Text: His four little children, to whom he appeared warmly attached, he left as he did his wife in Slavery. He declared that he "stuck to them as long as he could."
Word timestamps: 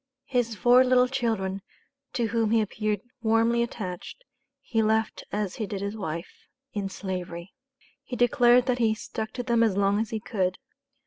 His 0.25 0.55
four 0.55 0.83
little 0.83 1.07
children, 1.07 1.61
to 2.13 2.29
whom 2.29 2.49
he 2.49 2.59
appeared 2.59 3.01
warmly 3.21 3.61
attached, 3.61 4.23
he 4.59 4.81
left 4.81 5.23
as 5.31 5.57
he 5.57 5.67
did 5.67 5.81
his 5.81 5.95
wife 5.95 6.47
in 6.73 6.89
Slavery. 6.89 7.53
He 8.03 8.15
declared 8.15 8.65
that 8.65 8.79
he 8.79 8.95
"stuck 8.95 9.31
to 9.33 9.43
them 9.43 9.61
as 9.61 9.77
long 9.77 9.99
as 9.99 10.09
he 10.09 10.19
could." 10.19 10.57